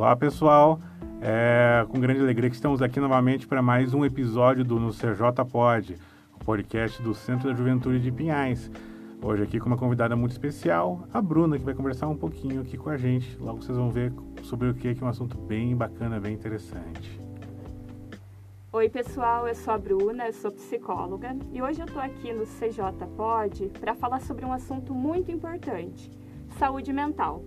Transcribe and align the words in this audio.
Olá, 0.00 0.16
pessoal. 0.16 0.80
É 1.20 1.84
com 1.90 2.00
grande 2.00 2.22
alegria 2.22 2.48
que 2.48 2.56
estamos 2.56 2.80
aqui 2.80 2.98
novamente 2.98 3.46
para 3.46 3.60
mais 3.60 3.92
um 3.92 4.02
episódio 4.02 4.64
do 4.64 4.80
No 4.80 4.92
CJ 4.92 5.44
Pod, 5.52 5.94
o 6.40 6.42
podcast 6.42 7.02
do 7.02 7.14
Centro 7.14 7.50
da 7.50 7.54
Juventude 7.54 8.00
de 8.00 8.10
Pinhais. 8.10 8.70
Hoje 9.20 9.42
aqui 9.42 9.60
com 9.60 9.66
uma 9.66 9.76
convidada 9.76 10.16
muito 10.16 10.30
especial, 10.30 11.06
a 11.12 11.20
Bruna, 11.20 11.58
que 11.58 11.64
vai 11.66 11.74
conversar 11.74 12.08
um 12.08 12.16
pouquinho 12.16 12.62
aqui 12.62 12.78
com 12.78 12.88
a 12.88 12.96
gente. 12.96 13.36
Logo 13.38 13.60
vocês 13.60 13.76
vão 13.76 13.90
ver 13.90 14.10
sobre 14.42 14.70
o 14.70 14.74
que, 14.74 14.94
que 14.94 15.02
é 15.02 15.06
um 15.06 15.10
assunto 15.10 15.36
bem 15.36 15.76
bacana, 15.76 16.18
bem 16.18 16.32
interessante. 16.32 17.20
Oi, 18.72 18.88
pessoal, 18.88 19.46
eu 19.46 19.54
sou 19.54 19.74
a 19.74 19.78
Bruna, 19.78 20.28
eu 20.28 20.32
sou 20.32 20.50
psicóloga 20.50 21.36
e 21.52 21.60
hoje 21.60 21.78
eu 21.78 21.84
estou 21.84 22.00
aqui 22.00 22.32
no 22.32 22.46
CJ 22.46 23.06
Pod 23.18 23.70
para 23.78 23.94
falar 23.94 24.22
sobre 24.22 24.46
um 24.46 24.52
assunto 24.54 24.94
muito 24.94 25.30
importante: 25.30 26.10
saúde 26.58 26.90
mental. 26.90 27.44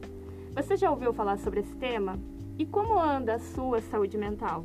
Você 0.53 0.77
já 0.77 0.91
ouviu 0.91 1.11
falar 1.11 1.39
sobre 1.39 1.61
esse 1.61 1.75
tema? 1.77 2.19
E 2.57 2.65
como 2.65 2.99
anda 2.99 3.35
a 3.35 3.39
sua 3.39 3.81
saúde 3.81 4.17
mental? 4.17 4.63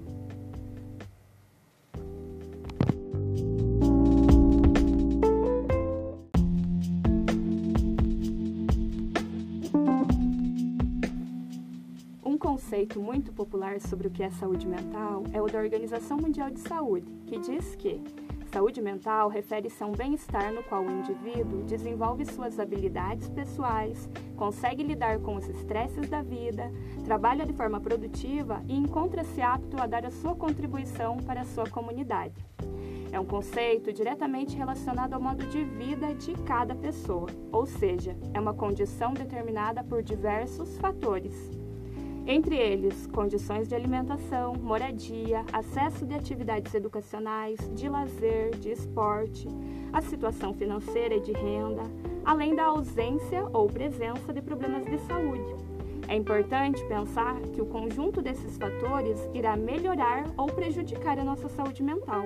Um 12.23 12.37
conceito 12.37 13.01
muito 13.01 13.33
popular 13.33 13.81
sobre 13.81 14.07
o 14.07 14.11
que 14.11 14.23
é 14.23 14.31
saúde 14.31 14.67
mental 14.67 15.25
é 15.33 15.41
o 15.41 15.47
da 15.47 15.59
Organização 15.59 16.19
Mundial 16.19 16.51
de 16.51 16.61
Saúde, 16.61 17.11
que 17.27 17.39
diz 17.39 17.75
que 17.77 18.01
Saúde 18.51 18.81
mental 18.81 19.29
refere-se 19.29 19.83
a 19.83 19.87
um 19.87 19.93
bem-estar 19.93 20.53
no 20.55 20.63
qual 20.63 20.83
o 20.83 20.91
indivíduo 20.91 21.63
desenvolve 21.65 22.25
suas 22.25 22.59
habilidades 22.59 23.29
pessoais, 23.29 24.09
consegue 24.37 24.83
lidar 24.83 25.19
com 25.19 25.37
os 25.37 25.47
estresses 25.47 26.09
da 26.09 26.23
vida, 26.23 26.73
trabalha 27.05 27.45
de 27.45 27.53
forma 27.53 27.79
produtiva 27.79 28.63
e 28.67 28.75
encontra-se 28.75 29.43
apto 29.43 29.79
a 29.79 29.87
dar 29.87 30.07
a 30.07 30.11
sua 30.11 30.35
contribuição 30.35 31.19
para 31.19 31.43
a 31.43 31.45
sua 31.45 31.69
comunidade. 31.69 32.43
É 33.13 33.21
um 33.21 33.27
conceito 33.27 33.93
diretamente 33.93 34.57
relacionado 34.57 35.13
ao 35.13 35.21
modo 35.21 35.45
de 35.47 35.63
vida 35.65 36.15
de 36.15 36.33
cada 36.45 36.75
pessoa, 36.75 37.29
ou 37.53 37.67
seja, 37.67 38.17
é 38.33 38.41
uma 38.41 38.55
condição 38.55 39.13
determinada 39.13 39.85
por 39.85 40.03
diversos 40.03 40.79
fatores 40.79 41.51
entre 42.29 42.57
eles 42.57 43.07
condições 43.07 43.67
de 43.67 43.75
alimentação, 43.75 44.53
moradia, 44.55 45.47
acesso 45.51 46.05
de 46.05 46.15
atividades 46.15 46.75
educacionais, 46.75 47.59
de 47.75 47.89
lazer, 47.89 48.51
de 48.59 48.71
esporte, 48.71 49.49
a 49.91 50.03
situação 50.03 50.53
financeira 50.53 51.15
e 51.15 51.21
de 51.23 51.33
renda, 51.33 51.85
além 52.23 52.55
da 52.55 52.67
ausência 52.67 53.43
ou 53.51 53.67
presença 53.67 54.31
de 54.31 54.43
problemas 54.43 54.85
de 54.85 54.99
saúde. 55.07 55.57
É 56.07 56.15
importante 56.15 56.85
pensar 56.85 57.41
que 57.55 57.63
o 57.63 57.67
conjunto 57.67 58.21
desses 58.21 58.59
fatores 58.59 59.19
irá 59.33 59.57
melhorar 59.57 60.27
ou 60.37 60.47
prejudicar 60.49 61.19
a 61.19 61.25
nossa 61.25 61.49
saúde 61.49 61.83
mental. 61.83 62.25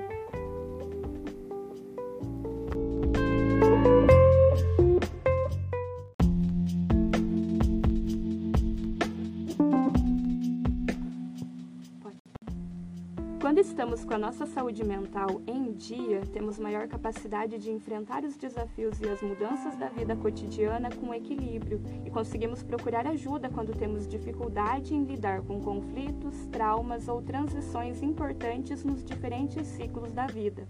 Quando 13.52 13.66
estamos 13.66 14.02
com 14.02 14.14
a 14.14 14.18
nossa 14.18 14.46
saúde 14.46 14.82
mental 14.82 15.42
em 15.46 15.74
dia, 15.74 16.22
temos 16.32 16.58
maior 16.58 16.88
capacidade 16.88 17.58
de 17.58 17.70
enfrentar 17.70 18.24
os 18.24 18.34
desafios 18.34 18.98
e 18.98 19.06
as 19.06 19.20
mudanças 19.20 19.76
da 19.76 19.90
vida 19.90 20.16
cotidiana 20.16 20.88
com 20.90 21.12
equilíbrio 21.12 21.78
e 22.02 22.10
conseguimos 22.10 22.62
procurar 22.62 23.06
ajuda 23.06 23.50
quando 23.50 23.76
temos 23.76 24.08
dificuldade 24.08 24.94
em 24.94 25.04
lidar 25.04 25.42
com 25.42 25.60
conflitos, 25.60 26.46
traumas 26.46 27.08
ou 27.08 27.20
transições 27.20 28.02
importantes 28.02 28.82
nos 28.84 29.04
diferentes 29.04 29.66
ciclos 29.66 30.14
da 30.14 30.26
vida. 30.26 30.66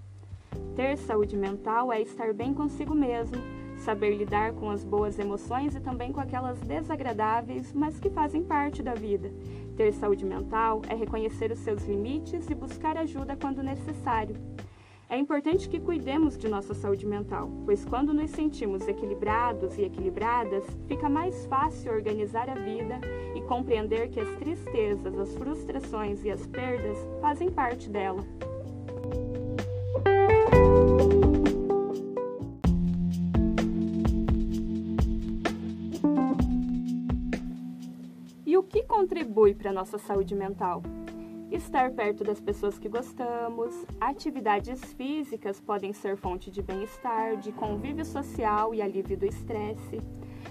Ter 0.75 0.99
saúde 0.99 1.37
mental 1.37 1.93
é 1.93 2.01
estar 2.01 2.35
bem 2.35 2.53
consigo 2.53 2.97
mesmo, 2.97 3.37
saber 3.77 4.17
lidar 4.17 4.55
com 4.55 4.71
as 4.71 4.85
boas 4.85 5.19
emoções 5.21 5.77
e 5.77 5.81
também 5.81 6.13
com 6.13 6.21
aquelas 6.21 6.59
desagradáveis, 6.61 7.73
mas 7.73 8.01
que 8.01 8.11
fazem 8.11 8.43
parte 8.43 8.83
da 8.83 8.95
vida. 8.95 9.31
Ter 9.83 9.93
saúde 9.95 10.25
mental 10.25 10.81
é 10.89 10.95
reconhecer 10.95 11.51
os 11.51 11.59
seus 11.59 11.85
limites 11.89 12.49
e 12.49 12.55
buscar 12.55 12.97
ajuda 12.97 13.35
quando 13.35 13.65
necessário. 13.65 14.37
É 15.11 15.19
importante 15.19 15.69
que 15.69 15.81
cuidemos 15.81 16.39
de 16.39 16.47
nossa 16.47 16.73
saúde 16.73 17.05
mental, 17.05 17.51
pois 17.65 17.85
quando 17.85 18.15
nos 18.15 18.31
sentimos 18.31 18.87
equilibrados 18.87 19.77
e 19.77 19.83
equilibradas, 19.83 20.65
fica 20.87 21.09
mais 21.09 21.47
fácil 21.47 21.95
organizar 21.95 22.49
a 22.49 22.55
vida 22.55 23.01
e 23.35 23.41
compreender 23.43 24.09
que 24.09 24.21
as 24.21 24.33
tristezas, 24.37 25.19
as 25.19 25.35
frustrações 25.35 26.25
e 26.25 26.31
as 26.31 26.47
perdas 26.47 26.97
fazem 27.21 27.51
parte 27.51 27.91
dela. 27.91 28.25
Contribui 39.03 39.53
para 39.53 39.71
a 39.71 39.73
nossa 39.73 39.99
saúde 39.99 40.33
mental? 40.33 40.81
Estar 41.51 41.91
perto 41.91 42.23
das 42.23 42.41
pessoas 42.41 42.79
que 42.79 42.89
gostamos, 42.89 43.85
atividades 44.01 44.81
físicas 44.95 45.61
podem 45.61 45.93
ser 45.93 46.17
fonte 46.17 46.53
de 46.53 46.63
bem-estar, 46.63 47.37
de 47.37 47.51
convívio 47.51 48.05
social 48.05 48.73
e 48.73 48.81
alívio 48.81 49.19
do 49.19 49.27
estresse. 49.27 50.01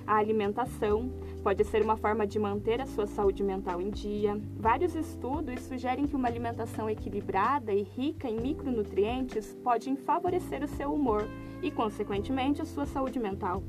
A 0.06 0.18
alimentação 0.18 1.10
pode 1.42 1.64
ser 1.64 1.82
uma 1.82 1.96
forma 1.96 2.28
de 2.28 2.38
manter 2.38 2.82
a 2.82 2.86
sua 2.86 3.08
saúde 3.08 3.42
mental 3.42 3.82
em 3.82 3.90
dia. 3.90 4.38
Vários 4.58 4.96
estudos 4.96 5.62
sugerem 5.62 6.06
que 6.06 6.16
uma 6.18 6.28
alimentação 6.28 6.90
equilibrada 6.90 7.72
e 7.72 7.84
rica 7.84 8.30
em 8.30 8.36
micronutrientes 8.36 9.58
pode 9.64 9.96
favorecer 9.96 10.62
o 10.62 10.68
seu 10.68 10.94
humor 10.94 11.26
e, 11.64 11.72
consequentemente, 11.72 12.62
a 12.62 12.66
sua 12.66 12.86
saúde 12.86 13.18
mental. 13.18 13.64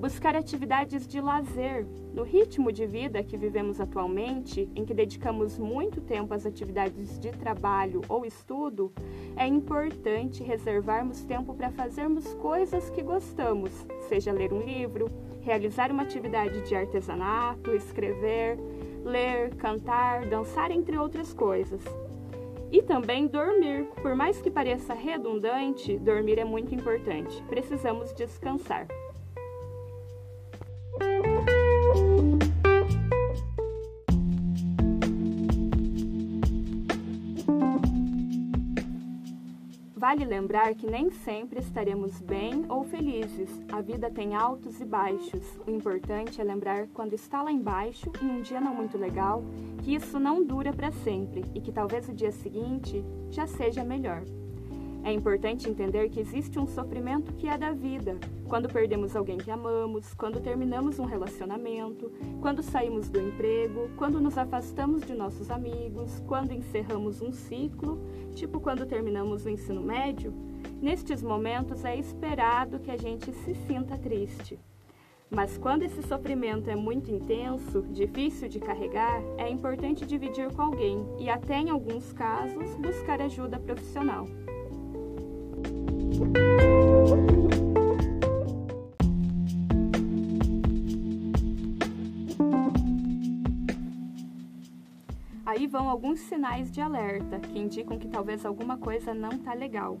Buscar 0.00 0.34
atividades 0.34 1.06
de 1.06 1.20
lazer. 1.20 1.86
No 2.14 2.22
ritmo 2.22 2.72
de 2.72 2.86
vida 2.86 3.22
que 3.22 3.36
vivemos 3.36 3.78
atualmente, 3.78 4.66
em 4.74 4.82
que 4.82 4.94
dedicamos 4.94 5.58
muito 5.58 6.00
tempo 6.00 6.32
às 6.32 6.46
atividades 6.46 7.18
de 7.18 7.30
trabalho 7.32 8.00
ou 8.08 8.24
estudo, 8.24 8.90
é 9.36 9.46
importante 9.46 10.42
reservarmos 10.42 11.22
tempo 11.24 11.52
para 11.52 11.70
fazermos 11.70 12.32
coisas 12.36 12.88
que 12.88 13.02
gostamos, 13.02 13.72
seja 14.08 14.32
ler 14.32 14.54
um 14.54 14.62
livro, 14.62 15.10
realizar 15.42 15.92
uma 15.92 16.02
atividade 16.02 16.62
de 16.62 16.74
artesanato, 16.74 17.70
escrever, 17.72 18.58
ler, 19.04 19.54
cantar, 19.56 20.24
dançar, 20.24 20.70
entre 20.70 20.96
outras 20.96 21.34
coisas. 21.34 21.84
E 22.72 22.80
também 22.80 23.26
dormir. 23.26 23.84
Por 24.00 24.16
mais 24.16 24.40
que 24.40 24.50
pareça 24.50 24.94
redundante, 24.94 25.98
dormir 25.98 26.38
é 26.38 26.44
muito 26.44 26.74
importante. 26.74 27.42
Precisamos 27.50 28.14
descansar. 28.14 28.88
Vale 40.10 40.24
lembrar 40.24 40.74
que 40.74 40.88
nem 40.88 41.08
sempre 41.08 41.60
estaremos 41.60 42.20
bem 42.20 42.64
ou 42.68 42.82
felizes. 42.82 43.48
A 43.70 43.80
vida 43.80 44.10
tem 44.10 44.34
altos 44.34 44.80
e 44.80 44.84
baixos. 44.84 45.56
O 45.64 45.70
importante 45.70 46.40
é 46.40 46.42
lembrar 46.42 46.88
quando 46.88 47.12
está 47.12 47.44
lá 47.44 47.52
embaixo 47.52 48.10
e 48.20 48.24
um 48.24 48.40
dia 48.40 48.60
não 48.60 48.74
muito 48.74 48.98
legal, 48.98 49.40
que 49.84 49.94
isso 49.94 50.18
não 50.18 50.44
dura 50.44 50.72
para 50.72 50.90
sempre 50.90 51.44
e 51.54 51.60
que 51.60 51.70
talvez 51.70 52.08
o 52.08 52.12
dia 52.12 52.32
seguinte 52.32 53.04
já 53.30 53.46
seja 53.46 53.84
melhor. 53.84 54.24
É 55.02 55.12
importante 55.12 55.68
entender 55.68 56.10
que 56.10 56.20
existe 56.20 56.58
um 56.58 56.66
sofrimento 56.66 57.32
que 57.32 57.48
é 57.48 57.56
da 57.56 57.72
vida, 57.72 58.18
quando 58.46 58.68
perdemos 58.68 59.16
alguém 59.16 59.38
que 59.38 59.50
amamos, 59.50 60.12
quando 60.12 60.40
terminamos 60.40 60.98
um 60.98 61.06
relacionamento, 61.06 62.12
quando 62.40 62.62
saímos 62.62 63.08
do 63.08 63.18
emprego, 63.18 63.88
quando 63.96 64.20
nos 64.20 64.36
afastamos 64.36 65.02
de 65.02 65.14
nossos 65.14 65.50
amigos, 65.50 66.22
quando 66.26 66.52
encerramos 66.52 67.22
um 67.22 67.32
ciclo, 67.32 67.98
tipo 68.34 68.60
quando 68.60 68.84
terminamos 68.84 69.46
o 69.46 69.48
ensino 69.48 69.80
médio. 69.80 70.34
Nestes 70.82 71.22
momentos 71.22 71.84
é 71.84 71.96
esperado 71.96 72.78
que 72.78 72.90
a 72.90 72.96
gente 72.96 73.32
se 73.32 73.54
sinta 73.54 73.96
triste. 73.96 74.58
Mas 75.30 75.56
quando 75.56 75.84
esse 75.84 76.02
sofrimento 76.02 76.68
é 76.68 76.74
muito 76.74 77.10
intenso, 77.10 77.82
difícil 77.82 78.48
de 78.48 78.58
carregar, 78.58 79.22
é 79.38 79.48
importante 79.48 80.04
dividir 80.04 80.52
com 80.52 80.60
alguém 80.60 81.06
e, 81.20 81.30
até 81.30 81.54
em 81.54 81.70
alguns 81.70 82.12
casos, 82.12 82.74
buscar 82.74 83.22
ajuda 83.22 83.58
profissional. 83.60 84.26
Aí 95.60 95.66
vão 95.66 95.90
alguns 95.90 96.20
sinais 96.20 96.70
de 96.70 96.80
alerta 96.80 97.38
que 97.38 97.58
indicam 97.58 97.98
que 97.98 98.08
talvez 98.08 98.46
alguma 98.46 98.78
coisa 98.78 99.12
não 99.12 99.28
está 99.28 99.52
legal. 99.52 99.98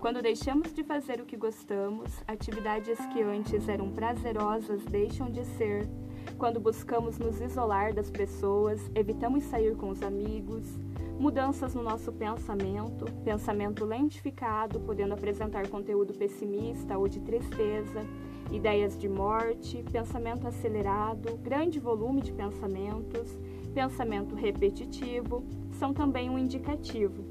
Quando 0.00 0.20
deixamos 0.20 0.74
de 0.74 0.82
fazer 0.82 1.20
o 1.20 1.24
que 1.24 1.36
gostamos, 1.36 2.10
atividades 2.26 2.98
que 3.12 3.22
antes 3.22 3.68
eram 3.68 3.92
prazerosas 3.92 4.84
deixam 4.86 5.30
de 5.30 5.44
ser. 5.44 5.88
quando 6.36 6.58
buscamos 6.58 7.20
nos 7.20 7.40
isolar 7.40 7.94
das 7.94 8.10
pessoas, 8.10 8.80
evitamos 8.96 9.44
sair 9.44 9.76
com 9.76 9.90
os 9.90 10.02
amigos, 10.02 10.76
mudanças 11.20 11.72
no 11.72 11.84
nosso 11.84 12.10
pensamento, 12.10 13.04
pensamento 13.22 13.84
lentificado, 13.84 14.80
podendo 14.80 15.14
apresentar 15.14 15.68
conteúdo 15.68 16.14
pessimista 16.14 16.98
ou 16.98 17.06
de 17.06 17.20
tristeza, 17.20 18.04
ideias 18.50 18.98
de 18.98 19.08
morte, 19.08 19.84
pensamento 19.90 20.48
acelerado, 20.48 21.36
grande 21.38 21.78
volume 21.78 22.20
de 22.20 22.32
pensamentos, 22.32 23.38
pensamento 23.76 24.34
repetitivo, 24.34 25.44
são 25.72 25.92
também 25.92 26.30
um 26.30 26.38
indicativo. 26.38 27.26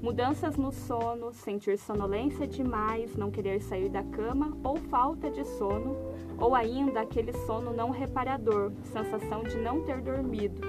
Mudanças 0.00 0.56
no 0.56 0.72
sono, 0.72 1.30
sentir 1.30 1.76
sonolência 1.76 2.46
demais, 2.46 3.14
não 3.16 3.30
querer 3.30 3.60
sair 3.60 3.90
da 3.90 4.02
cama 4.02 4.56
ou 4.64 4.78
falta 4.78 5.30
de 5.30 5.44
sono, 5.44 5.94
ou 6.38 6.54
ainda 6.54 7.02
aquele 7.02 7.34
sono 7.44 7.74
não 7.74 7.90
reparador, 7.90 8.72
sensação 8.84 9.42
de 9.42 9.58
não 9.58 9.82
ter 9.82 10.00
dormido. 10.00 10.66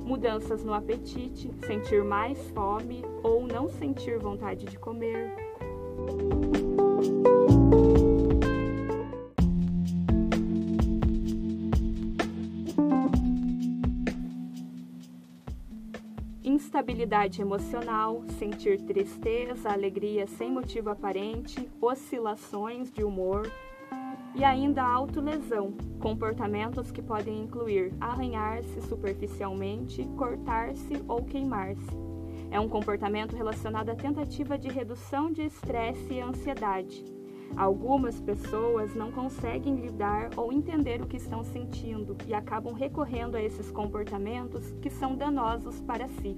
Mudanças 0.00 0.64
no 0.64 0.74
apetite, 0.74 1.48
sentir 1.64 2.02
mais 2.02 2.36
fome 2.50 3.04
ou 3.22 3.46
não 3.46 3.68
sentir 3.68 4.18
vontade 4.18 4.66
de 4.66 4.76
comer. 4.76 5.32
Instabilidade 16.46 17.42
emocional, 17.42 18.22
sentir 18.38 18.80
tristeza, 18.82 19.68
alegria 19.68 20.28
sem 20.28 20.48
motivo 20.48 20.90
aparente, 20.90 21.68
oscilações 21.80 22.88
de 22.92 23.02
humor 23.02 23.50
e 24.32 24.44
ainda 24.44 24.84
autolesão, 24.84 25.74
comportamentos 25.98 26.92
que 26.92 27.02
podem 27.02 27.42
incluir 27.42 27.92
arranhar-se 28.00 28.80
superficialmente, 28.82 30.04
cortar-se 30.16 31.02
ou 31.08 31.24
queimar-se. 31.24 31.90
É 32.48 32.60
um 32.60 32.68
comportamento 32.68 33.34
relacionado 33.34 33.90
à 33.90 33.96
tentativa 33.96 34.56
de 34.56 34.68
redução 34.68 35.32
de 35.32 35.42
estresse 35.42 36.12
e 36.12 36.20
ansiedade. 36.20 37.15
Algumas 37.54 38.18
pessoas 38.20 38.94
não 38.94 39.12
conseguem 39.12 39.76
lidar 39.76 40.30
ou 40.36 40.52
entender 40.52 41.02
o 41.02 41.06
que 41.06 41.16
estão 41.16 41.44
sentindo 41.44 42.16
e 42.26 42.34
acabam 42.34 42.72
recorrendo 42.72 43.36
a 43.36 43.42
esses 43.42 43.70
comportamentos 43.70 44.72
que 44.80 44.90
são 44.90 45.14
danosos 45.14 45.80
para 45.80 46.08
si. 46.08 46.36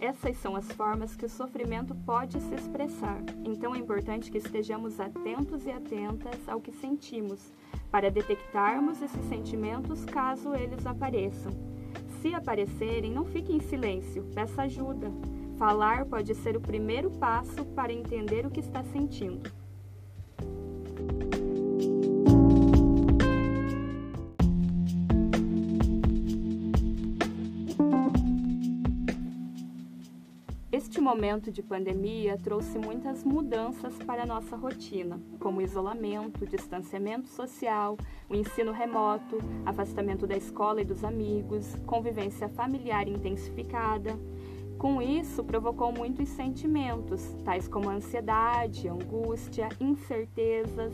Essas 0.00 0.38
são 0.38 0.56
as 0.56 0.66
formas 0.72 1.14
que 1.14 1.26
o 1.26 1.28
sofrimento 1.28 1.94
pode 1.94 2.40
se 2.40 2.54
expressar. 2.54 3.22
Então 3.44 3.74
é 3.74 3.78
importante 3.78 4.30
que 4.30 4.38
estejamos 4.38 4.98
atentos 4.98 5.66
e 5.66 5.70
atentas 5.70 6.48
ao 6.48 6.60
que 6.60 6.72
sentimos, 6.72 7.52
para 7.90 8.10
detectarmos 8.10 9.00
esses 9.02 9.24
sentimentos 9.28 10.04
caso 10.04 10.54
eles 10.54 10.86
apareçam. 10.86 11.52
Se 12.20 12.34
aparecerem, 12.34 13.12
não 13.12 13.24
fique 13.24 13.52
em 13.52 13.60
silêncio, 13.60 14.24
peça 14.34 14.62
ajuda. 14.62 15.10
Falar 15.56 16.04
pode 16.04 16.34
ser 16.34 16.56
o 16.56 16.60
primeiro 16.60 17.10
passo 17.10 17.64
para 17.74 17.92
entender 17.92 18.46
o 18.46 18.50
que 18.50 18.60
está 18.60 18.82
sentindo. 18.84 19.50
Momento 31.08 31.50
de 31.50 31.62
pandemia 31.62 32.36
trouxe 32.36 32.78
muitas 32.78 33.24
mudanças 33.24 33.96
para 34.04 34.24
a 34.24 34.26
nossa 34.26 34.54
rotina, 34.54 35.18
como 35.40 35.62
isolamento, 35.62 36.46
distanciamento 36.46 37.30
social, 37.30 37.96
o 38.28 38.34
ensino 38.34 38.72
remoto, 38.72 39.38
afastamento 39.64 40.26
da 40.26 40.36
escola 40.36 40.82
e 40.82 40.84
dos 40.84 41.02
amigos, 41.04 41.74
convivência 41.86 42.46
familiar 42.50 43.08
intensificada. 43.08 44.18
Com 44.76 45.00
isso, 45.00 45.42
provocou 45.42 45.90
muitos 45.90 46.28
sentimentos, 46.28 47.34
tais 47.42 47.66
como 47.66 47.88
ansiedade, 47.88 48.86
angústia, 48.86 49.70
incertezas. 49.80 50.92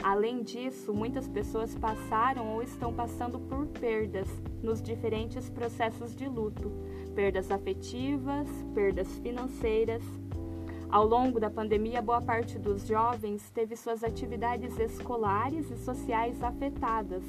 Além 0.00 0.44
disso, 0.44 0.94
muitas 0.94 1.26
pessoas 1.26 1.74
passaram 1.74 2.54
ou 2.54 2.62
estão 2.62 2.94
passando 2.94 3.40
por 3.40 3.66
perdas 3.66 4.28
nos 4.62 4.80
diferentes 4.80 5.50
processos 5.50 6.14
de 6.14 6.28
luto 6.28 6.70
perdas 7.20 7.50
afetivas, 7.50 8.48
perdas 8.72 9.06
financeiras. 9.18 10.02
Ao 10.90 11.06
longo 11.06 11.38
da 11.38 11.50
pandemia, 11.50 12.00
boa 12.00 12.22
parte 12.22 12.58
dos 12.58 12.86
jovens 12.86 13.50
teve 13.50 13.76
suas 13.76 14.02
atividades 14.02 14.78
escolares 14.78 15.70
e 15.70 15.76
sociais 15.76 16.42
afetadas. 16.42 17.22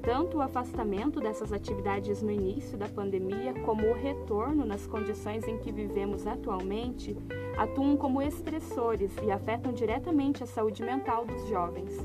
Tanto 0.00 0.36
o 0.36 0.40
afastamento 0.40 1.20
dessas 1.20 1.52
atividades 1.52 2.22
no 2.22 2.30
início 2.30 2.78
da 2.78 2.86
pandemia, 2.86 3.52
como 3.64 3.84
o 3.88 3.94
retorno 3.94 4.64
nas 4.64 4.86
condições 4.86 5.42
em 5.48 5.58
que 5.58 5.72
vivemos 5.72 6.24
atualmente, 6.24 7.16
atuam 7.58 7.96
como 7.96 8.22
estressores 8.22 9.10
e 9.24 9.32
afetam 9.32 9.72
diretamente 9.72 10.44
a 10.44 10.46
saúde 10.46 10.84
mental 10.84 11.26
dos 11.26 11.48
jovens. 11.48 11.98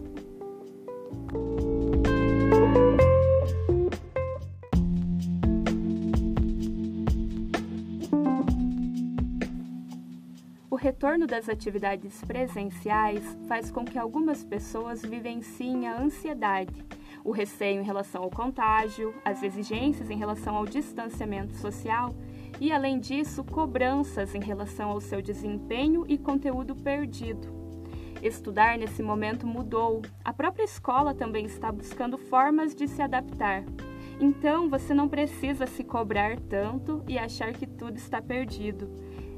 Retorno 10.77 11.25
das 11.25 11.50
atividades 11.50 12.24
presenciais 12.24 13.24
faz 13.47 13.71
com 13.71 13.83
que 13.83 13.97
algumas 13.97 14.44
pessoas 14.44 15.01
vivenciem 15.01 15.88
a 15.88 16.00
ansiedade, 16.00 16.85
o 17.24 17.31
receio 17.31 17.81
em 17.81 17.83
relação 17.83 18.24
ao 18.24 18.29
contágio, 18.29 19.13
as 19.25 19.44
exigências 19.44 20.09
em 20.09 20.18
relação 20.18 20.56
ao 20.56 20.65
distanciamento 20.65 21.56
social 21.56 22.15
e, 22.59 22.71
além 22.71 23.00
disso, 23.00 23.44
cobranças 23.44 24.33
em 24.33 24.39
relação 24.39 24.89
ao 24.89 25.01
seu 25.01 25.21
desempenho 25.21 26.06
e 26.07 26.18
conteúdo 26.18 26.75
perdido. 26.75 27.47
Estudar 28.21 28.77
nesse 28.77 29.03
momento 29.03 29.45
mudou. 29.45 30.01
A 30.24 30.33
própria 30.33 30.63
escola 30.63 31.13
também 31.13 31.45
está 31.45 31.71
buscando 31.71 32.18
formas 32.18 32.74
de 32.74 32.88
se 32.88 33.01
adaptar. 33.01 33.63
Então, 34.19 34.69
você 34.69 34.94
não 34.94 35.07
precisa 35.07 35.68
se 35.68 35.83
cobrar 35.83 36.39
tanto 36.39 37.03
e 37.07 37.17
achar 37.17 37.53
que 37.53 37.67
tudo 37.67 37.98
está 37.98 38.19
perdido. 38.22 38.89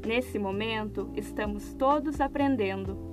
Nesse 0.05 0.39
momento, 0.39 1.11
estamos 1.15 1.73
todos 1.73 2.19
aprendendo. 2.19 3.09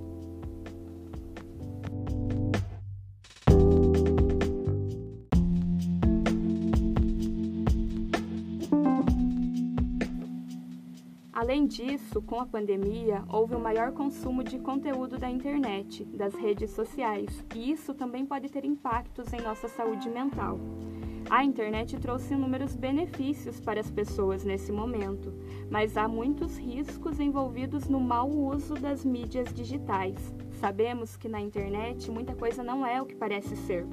Além 11.47 11.67
disso, 11.67 12.21
com 12.21 12.39
a 12.39 12.45
pandemia, 12.45 13.23
houve 13.29 13.55
um 13.55 13.59
maior 13.59 13.91
consumo 13.91 14.43
de 14.43 14.57
conteúdo 14.57 15.17
da 15.17 15.29
internet, 15.29 16.03
das 16.03 16.33
redes 16.33 16.71
sociais, 16.71 17.45
e 17.55 17.71
isso 17.71 17.93
também 17.93 18.25
pode 18.25 18.49
ter 18.49 18.65
impactos 18.65 19.31
em 19.31 19.41
nossa 19.41 19.67
saúde 19.67 20.09
mental. 20.09 20.59
A 21.29 21.43
internet 21.43 21.97
trouxe 21.97 22.33
inúmeros 22.33 22.73
benefícios 22.73 23.59
para 23.59 23.81
as 23.81 23.91
pessoas 23.91 24.45
nesse 24.45 24.71
momento, 24.71 25.33
mas 25.69 25.97
há 25.97 26.07
muitos 26.07 26.57
riscos 26.57 27.19
envolvidos 27.19 27.89
no 27.89 27.99
mau 27.99 28.29
uso 28.29 28.75
das 28.75 29.03
mídias 29.03 29.53
digitais. 29.53 30.33
Sabemos 30.53 31.17
que 31.17 31.27
na 31.27 31.41
internet 31.41 32.09
muita 32.09 32.33
coisa 32.33 32.63
não 32.63 32.85
é 32.85 33.01
o 33.01 33.05
que 33.05 33.13
parece 33.13 33.57
ser. 33.57 33.85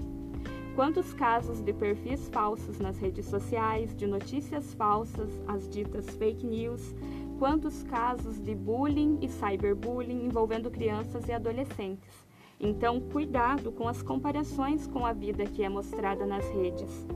Quantos 0.76 1.12
casos 1.12 1.60
de 1.60 1.72
perfis 1.72 2.28
falsos 2.28 2.78
nas 2.78 2.98
redes 2.98 3.26
sociais, 3.26 3.96
de 3.96 4.06
notícias 4.06 4.72
falsas, 4.74 5.30
as 5.48 5.68
ditas 5.68 6.08
fake 6.10 6.46
news, 6.46 6.94
quantos 7.40 7.82
casos 7.82 8.40
de 8.40 8.54
bullying 8.54 9.18
e 9.20 9.28
cyberbullying 9.28 10.24
envolvendo 10.24 10.70
crianças 10.70 11.26
e 11.26 11.32
adolescentes. 11.32 12.24
Então, 12.60 13.00
cuidado 13.00 13.72
com 13.72 13.88
as 13.88 14.02
comparações 14.02 14.86
com 14.86 15.04
a 15.04 15.12
vida 15.12 15.44
que 15.44 15.64
é 15.64 15.68
mostrada 15.68 16.24
nas 16.24 16.48
redes. 16.50 17.06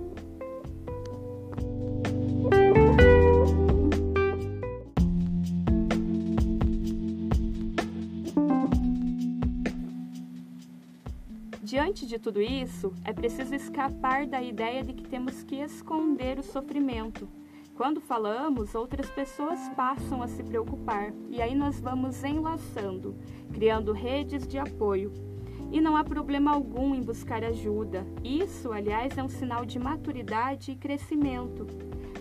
Diante 11.79 12.07
de 12.07 12.19
tudo 12.19 12.43
isso, 12.43 12.93
é 13.05 13.13
preciso 13.13 13.55
escapar 13.55 14.27
da 14.27 14.43
ideia 14.43 14.83
de 14.83 14.93
que 14.93 15.07
temos 15.07 15.45
que 15.45 15.61
esconder 15.61 16.37
o 16.37 16.43
sofrimento. 16.43 17.29
Quando 17.77 18.01
falamos, 18.01 18.75
outras 18.75 19.09
pessoas 19.09 19.61
passam 19.77 20.21
a 20.21 20.27
se 20.27 20.43
preocupar 20.43 21.13
e 21.31 21.41
aí 21.41 21.55
nós 21.55 21.79
vamos 21.79 22.25
enlaçando, 22.25 23.15
criando 23.53 23.93
redes 23.93 24.45
de 24.45 24.59
apoio. 24.59 25.13
E 25.71 25.81
não 25.81 25.97
há 25.97 26.03
problema 26.03 26.53
algum 26.53 26.97
em 26.97 27.01
buscar 27.01 27.45
ajuda. 27.45 28.05
Isso, 28.25 28.73
aliás, 28.73 29.17
é 29.17 29.23
um 29.23 29.29
sinal 29.29 29.65
de 29.65 29.79
maturidade 29.79 30.73
e 30.73 30.77
crescimento. 30.77 31.65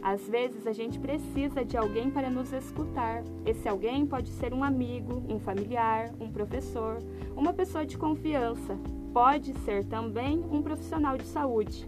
Às 0.03 0.21
vezes 0.29 0.67
a 0.67 0.71
gente 0.71 0.99
precisa 0.99 1.65
de 1.65 1.75
alguém 1.75 2.11
para 2.11 2.29
nos 2.29 2.53
escutar. 2.53 3.23
Esse 3.43 3.67
alguém 3.67 4.05
pode 4.05 4.29
ser 4.29 4.53
um 4.53 4.63
amigo, 4.63 5.23
um 5.27 5.39
familiar, 5.39 6.11
um 6.19 6.31
professor, 6.31 6.99
uma 7.35 7.53
pessoa 7.53 7.87
de 7.87 7.97
confiança. 7.97 8.77
Pode 9.17 9.51
ser 9.65 9.83
também 9.83 10.37
um 10.51 10.61
profissional 10.61 11.17
de 11.17 11.25
saúde. 11.25 11.87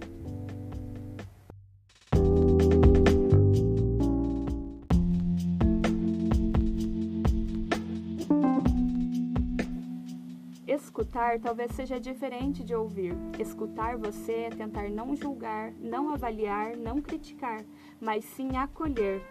Escutar 10.65 11.39
talvez 11.39 11.71
seja 11.73 11.99
diferente 11.99 12.63
de 12.63 12.73
ouvir. 12.73 13.15
Escutar 13.37 13.95
você 13.95 14.31
é 14.31 14.49
tentar 14.49 14.89
não 14.89 15.15
julgar, 15.15 15.71
não 15.73 16.11
avaliar, 16.11 16.75
não 16.75 16.99
criticar, 16.99 17.63
mas 18.01 18.25
sim 18.25 18.57
acolher. 18.57 19.21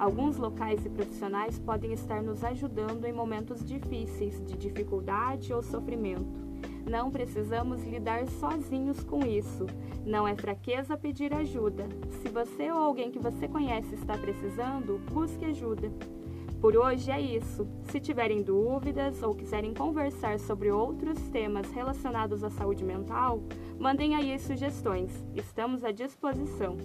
Alguns 0.00 0.36
locais 0.36 0.84
e 0.84 0.90
profissionais 0.90 1.60
podem 1.60 1.92
estar 1.92 2.24
nos 2.24 2.42
ajudando 2.42 3.04
em 3.04 3.12
momentos 3.12 3.64
difíceis, 3.64 4.44
de 4.44 4.56
dificuldade 4.56 5.52
ou 5.52 5.62
sofrimento. 5.62 6.45
Não 6.88 7.10
precisamos 7.10 7.82
lidar 7.84 8.28
sozinhos 8.28 9.02
com 9.02 9.26
isso. 9.26 9.66
Não 10.04 10.26
é 10.26 10.36
fraqueza 10.36 10.96
pedir 10.96 11.34
ajuda. 11.34 11.88
Se 12.22 12.28
você 12.28 12.70
ou 12.70 12.78
alguém 12.78 13.10
que 13.10 13.18
você 13.18 13.48
conhece 13.48 13.94
está 13.94 14.16
precisando, 14.16 15.00
busque 15.10 15.44
ajuda. 15.44 15.90
Por 16.60 16.76
hoje 16.76 17.10
é 17.10 17.20
isso. 17.20 17.66
Se 17.90 18.00
tiverem 18.00 18.42
dúvidas 18.42 19.22
ou 19.22 19.34
quiserem 19.34 19.74
conversar 19.74 20.38
sobre 20.38 20.70
outros 20.70 21.18
temas 21.28 21.70
relacionados 21.72 22.44
à 22.44 22.50
saúde 22.50 22.84
mental, 22.84 23.42
mandem 23.78 24.14
aí 24.14 24.38
sugestões. 24.38 25.10
Estamos 25.34 25.84
à 25.84 25.90
disposição. 25.90 26.76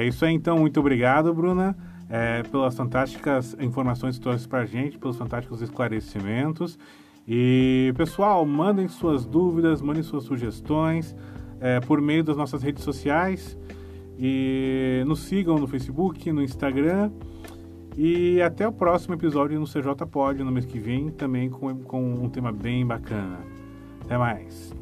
É 0.00 0.06
isso 0.06 0.24
aí, 0.24 0.32
então. 0.32 0.58
Muito 0.58 0.80
obrigado, 0.80 1.32
Bruna, 1.34 1.76
é, 2.08 2.42
pelas 2.44 2.74
fantásticas 2.74 3.54
informações 3.60 4.16
que 4.16 4.22
trouxe 4.22 4.48
para 4.48 4.60
a 4.60 4.64
gente, 4.64 4.96
pelos 4.96 5.18
fantásticos 5.18 5.60
esclarecimentos. 5.60 6.78
E, 7.28 7.92
pessoal, 7.98 8.46
mandem 8.46 8.88
suas 8.88 9.26
dúvidas, 9.26 9.82
mandem 9.82 10.02
suas 10.02 10.24
sugestões 10.24 11.14
é, 11.60 11.80
por 11.80 12.00
meio 12.00 12.24
das 12.24 12.34
nossas 12.34 12.62
redes 12.62 12.82
sociais. 12.82 13.58
E 14.18 15.04
nos 15.06 15.20
sigam 15.20 15.58
no 15.58 15.66
Facebook, 15.66 16.32
no 16.32 16.42
Instagram. 16.42 17.10
E 17.94 18.40
até 18.40 18.66
o 18.66 18.72
próximo 18.72 19.12
episódio 19.12 19.60
no 19.60 19.66
CJ 19.66 20.06
Pod, 20.10 20.42
no 20.42 20.50
mês 20.50 20.64
que 20.64 20.78
vem, 20.78 21.10
também 21.10 21.50
com, 21.50 21.76
com 21.80 22.02
um 22.02 22.30
tema 22.30 22.50
bem 22.50 22.86
bacana. 22.86 23.40
Até 24.02 24.16
mais. 24.16 24.79